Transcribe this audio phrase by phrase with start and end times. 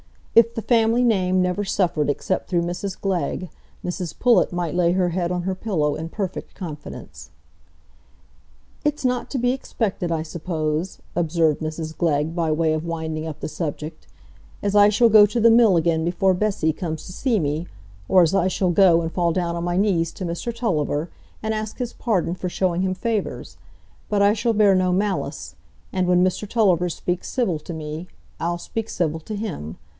[0.33, 3.49] If the family name never suffered except through Mrs Glegg,
[3.85, 7.29] Mrs Pullet might lay her head on her pillow in perfect confidence.
[8.83, 13.41] "It's not to be expected, I suppose," observed Mrs Glegg, by way of winding up
[13.41, 14.07] the subject,
[14.63, 17.67] "as I shall go to the mill again before Bessy comes to see me,
[18.07, 21.11] or as I shall go and fall down o' my knees to Mr Tulliver,
[21.43, 23.57] and ask his pardon for showing him favours;
[24.09, 25.55] but I shall bear no malice,
[25.93, 28.07] and when Mr Tulliver speaks civil to me,
[28.39, 29.77] I'll speak civil to him.